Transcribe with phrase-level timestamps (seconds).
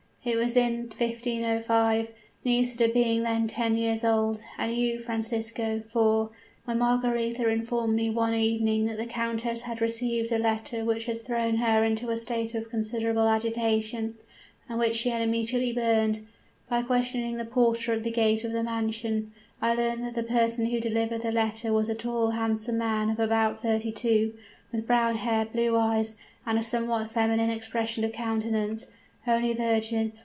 [0.23, 2.11] It was in 1505
[2.45, 6.29] Nisida being then ten years old, and you, Francisco, four
[6.63, 11.23] when Margaretha informed me one evening that the countess had received a letter which had
[11.23, 14.13] thrown her into a state of considerable agitation,
[14.69, 16.23] and which she had immediately burned.
[16.69, 20.67] By questioning the porter at the gate of the mansion, I learnt that the person
[20.67, 24.35] who delivered the letter was a tall, handsome man of about thirty two,
[24.71, 26.15] with brown hair, blue eyes,
[26.45, 28.85] and a somewhat feminine expression of countenance.
[29.25, 30.11] Holy Virgin!